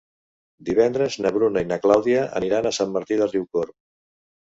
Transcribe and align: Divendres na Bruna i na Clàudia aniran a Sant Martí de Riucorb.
Divendres 0.69 1.17
na 1.25 1.31
Bruna 1.35 1.61
i 1.65 1.67
na 1.71 1.77
Clàudia 1.83 2.23
aniran 2.39 2.69
a 2.69 2.73
Sant 2.79 2.95
Martí 2.97 3.19
de 3.21 3.29
Riucorb. 3.29 3.77